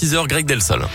[0.00, 0.88] 6h, Greg Delsol.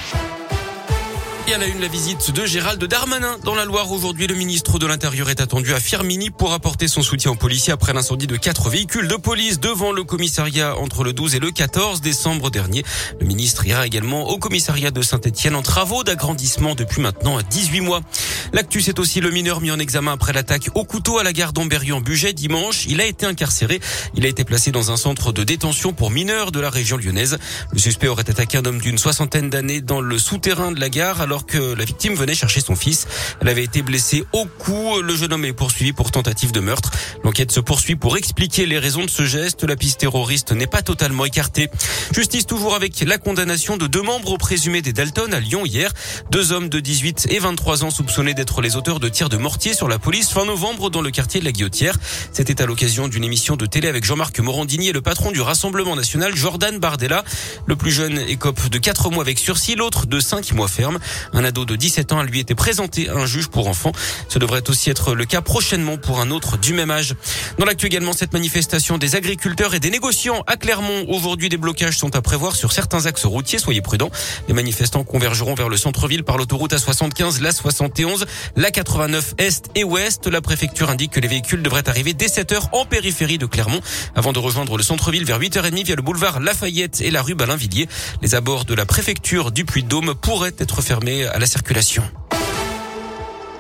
[1.48, 3.92] Et à la une, la visite de Gérald Darmanin dans la Loire.
[3.92, 7.72] Aujourd'hui, le ministre de l'Intérieur est attendu à Firmini pour apporter son soutien aux policiers
[7.72, 11.52] après l'incendie de quatre véhicules de police devant le commissariat entre le 12 et le
[11.52, 12.84] 14 décembre dernier.
[13.20, 18.02] Le ministre ira également au commissariat de Saint-Etienne en travaux d'agrandissement depuis maintenant 18 mois.
[18.52, 21.54] L'actu, c'est aussi le mineur mis en examen après l'attaque au couteau à la gare
[21.54, 22.86] d'Amberieu en Bugey dimanche.
[22.88, 23.82] Il a été incarcéré.
[24.16, 27.38] Il a été placé dans un centre de détention pour mineurs de la région lyonnaise.
[27.72, 31.22] Le suspect aurait attaqué un homme d'une soixantaine d'années dans le souterrain de la gare
[31.22, 33.08] alors alors que la victime venait chercher son fils.
[33.42, 35.02] Elle avait été blessée au cou.
[35.02, 36.92] Le jeune homme est poursuivi pour tentative de meurtre.
[37.26, 39.66] L'enquête se poursuit pour expliquer les raisons de ce geste.
[39.66, 41.70] La piste terroriste n'est pas totalement écartée.
[42.14, 45.92] Justice toujours avec la condamnation de deux membres présumés des Dalton à Lyon hier.
[46.32, 49.74] Deux hommes de 18 et 23 ans soupçonnés d'être les auteurs de tirs de mortier
[49.74, 51.98] sur la police fin novembre dans le quartier de la Guillotière.
[52.32, 55.98] C'était à l'occasion d'une émission de télé avec Jean-Marc Morandini et le patron du Rassemblement
[55.98, 57.26] national Jordan Bardella.
[57.66, 61.00] Le plus jeune écope de 4 mois avec sursis, l'autre de 5 mois ferme.
[61.34, 63.92] Un ado de 17 ans a lui été présenté à un juge pour enfants.
[64.30, 67.16] Ce devrait aussi être le cas prochainement pour un autre du même âge.
[67.60, 71.06] Dans l'actu également, cette manifestation des agriculteurs et des négociants à Clermont.
[71.08, 73.60] Aujourd'hui, des blocages sont à prévoir sur certains axes routiers.
[73.60, 74.12] Soyez prudents.
[74.48, 79.84] Les manifestants convergeront vers le centre-ville par l'autoroute A75, la 71, la 89 Est et
[79.84, 80.28] Ouest.
[80.28, 83.82] La préfecture indique que les véhicules devraient arriver dès 7 heures en périphérie de Clermont
[84.16, 87.88] avant de rejoindre le centre-ville vers 8h30 via le boulevard Lafayette et la rue Balinvilliers.
[88.22, 92.04] Les abords de la préfecture du Puy-de-Dôme pourraient être fermés à la circulation.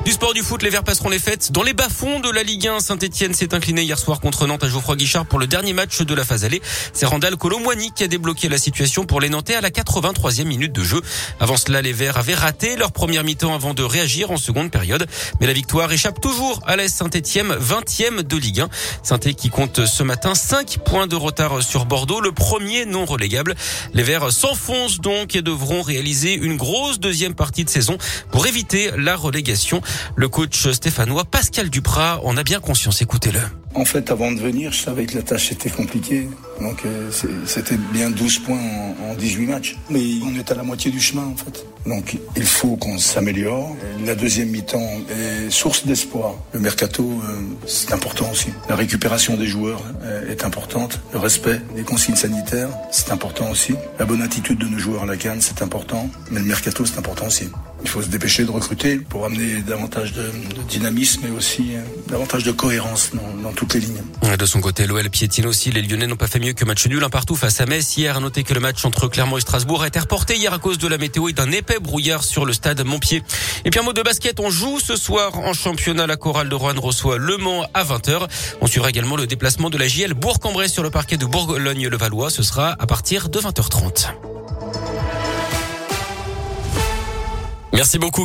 [0.06, 1.52] Du sport du foot, les Verts passeront les fêtes.
[1.52, 4.70] Dans les bas-fonds de la Ligue 1, Saint-Etienne s'est incliné hier soir contre Nantes à
[4.70, 6.62] Geoffroy Guichard pour le dernier match de la phase allée.
[6.94, 10.73] C'est Randall Colomwani qui a débloqué la situation pour les Nantais à la 83e minute
[10.73, 11.02] de jeu.
[11.39, 15.08] Avant cela, les Verts avaient raté leur première mi-temps avant de réagir en seconde période.
[15.42, 18.69] Mais la victoire échappe toujours à l'AS Saint-Etienne, 20e de Ligue 1.
[19.02, 23.56] saint qui compte ce matin 5 points de retard sur Bordeaux, le premier non relégable.
[23.95, 27.97] Les Verts s'enfoncent donc et devront réaliser une grosse deuxième partie de saison
[28.30, 29.81] pour éviter la relégation.
[30.15, 33.01] Le coach stéphanois Pascal Duprat en a bien conscience.
[33.01, 33.39] Écoutez-le.
[33.75, 36.30] En fait, avant de venir, je savais que la tâche était compliquée.
[36.62, 37.12] Donc, euh,
[37.46, 38.58] c'était bien 12 points
[39.09, 39.75] en, 18 matchs.
[39.90, 41.66] Mais on est à la moitié du chemin, en fait.
[41.85, 43.75] Donc, il faut qu'on s'améliore.
[44.06, 46.35] La deuxième mi-temps est source d'espoir.
[46.53, 48.47] Le mercato, euh, c'est important aussi.
[48.69, 51.02] La récupération des joueurs euh, est importante.
[51.12, 53.75] Le respect des consignes sanitaires, c'est important aussi.
[54.00, 56.09] La bonne attitude de nos joueurs à la canne, c'est important.
[56.31, 57.50] Mais le mercato, c'est important aussi.
[57.84, 60.31] Il faut se dépêcher de recruter pour amener davantage de,
[60.69, 61.74] dynamisme et aussi
[62.08, 63.65] davantage de cohérence dans, dans tout
[64.38, 65.72] de son côté, l'OL piétine aussi.
[65.72, 67.98] Les Lyonnais n'ont pas fait mieux que match nul un partout face à Metz.
[67.98, 70.59] Hier, à noter que le match entre Clermont et Strasbourg a été reporté hier à
[70.59, 73.24] cause de la météo et d'un épais brouillard sur le stade Montpied.
[73.64, 76.08] Et puis un mot de basket, on joue ce soir en championnat.
[76.08, 78.28] La chorale de Rouen reçoit Le Mans à 20h.
[78.62, 82.30] On suivra également le déplacement de la JL Bourg-en-Bresse sur le parquet de Bourgogne-le-Valois.
[82.30, 84.08] Ce sera à partir de 20h30.
[87.74, 88.24] Merci beaucoup.